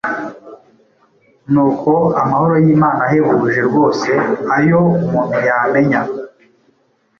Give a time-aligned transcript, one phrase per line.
[1.51, 1.91] Nuko
[2.21, 4.09] amahoro y’Imana, ahebuje rwose
[4.57, 6.01] ayo umuntu yamenya,